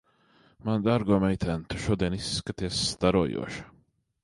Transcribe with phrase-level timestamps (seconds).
[0.69, 3.71] Manu dārgo meitēn, tu šodien izskaties starojoša.